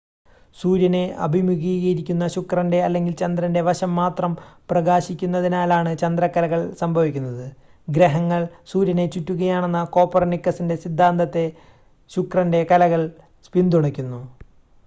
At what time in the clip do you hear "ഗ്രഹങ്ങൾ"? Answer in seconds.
7.87-8.41